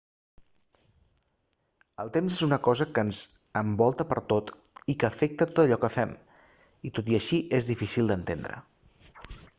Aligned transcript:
el 2.03 2.09
temps 2.15 2.37
és 2.37 2.41
una 2.47 2.59
cosa 2.69 2.87
que 2.95 3.03
ens 3.09 3.19
envolta 3.61 4.07
pertot 4.13 4.51
i 4.95 4.97
que 5.03 5.09
afecta 5.11 5.49
tot 5.53 5.63
allò 5.65 5.79
que 5.85 5.93
fem 5.99 6.17
i 6.89 6.93
tot 6.99 7.13
i 7.15 7.19
així 7.21 7.43
és 7.61 7.73
dificil 7.75 8.15
d'entendre 8.15 8.61